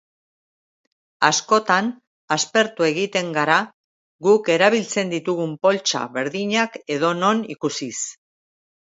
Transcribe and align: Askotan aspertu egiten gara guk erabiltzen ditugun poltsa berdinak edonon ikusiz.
Askotan 1.27 1.91
aspertu 2.37 2.87
egiten 2.89 3.31
gara 3.37 3.59
guk 4.31 4.53
erabiltzen 4.57 5.15
ditugun 5.15 5.57
poltsa 5.69 6.05
berdinak 6.19 6.83
edonon 6.99 7.49
ikusiz. 7.59 7.97